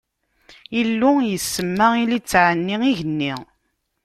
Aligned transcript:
Illu 0.79 1.11
isemma 1.35 1.87
i 2.01 2.03
litteɛ-nni: 2.11 2.77
igenni. 2.89 3.33